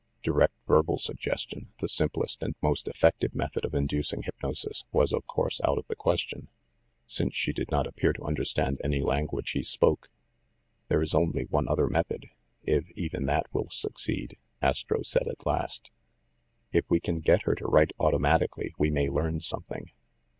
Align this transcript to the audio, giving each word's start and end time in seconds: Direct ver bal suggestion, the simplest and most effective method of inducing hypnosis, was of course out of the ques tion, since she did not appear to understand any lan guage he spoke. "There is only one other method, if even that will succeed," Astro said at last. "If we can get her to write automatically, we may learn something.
Direct 0.23 0.55
ver 0.65 0.81
bal 0.81 0.97
suggestion, 0.97 1.73
the 1.77 1.87
simplest 1.87 2.41
and 2.41 2.55
most 2.59 2.87
effective 2.87 3.35
method 3.35 3.63
of 3.63 3.75
inducing 3.75 4.23
hypnosis, 4.23 4.83
was 4.91 5.13
of 5.13 5.27
course 5.27 5.61
out 5.63 5.77
of 5.77 5.85
the 5.85 5.95
ques 5.95 6.21
tion, 6.21 6.47
since 7.05 7.35
she 7.35 7.53
did 7.53 7.69
not 7.69 7.85
appear 7.85 8.11
to 8.13 8.23
understand 8.23 8.81
any 8.83 9.03
lan 9.03 9.27
guage 9.27 9.51
he 9.51 9.61
spoke. 9.61 10.09
"There 10.87 11.03
is 11.03 11.13
only 11.13 11.43
one 11.43 11.67
other 11.67 11.85
method, 11.85 12.31
if 12.63 12.89
even 12.95 13.27
that 13.27 13.45
will 13.53 13.69
succeed," 13.69 14.37
Astro 14.59 15.03
said 15.03 15.27
at 15.27 15.45
last. 15.45 15.91
"If 16.71 16.89
we 16.89 16.99
can 16.99 17.19
get 17.19 17.43
her 17.43 17.53
to 17.53 17.67
write 17.67 17.91
automatically, 17.99 18.73
we 18.79 18.89
may 18.89 19.07
learn 19.07 19.39
something. 19.39 19.91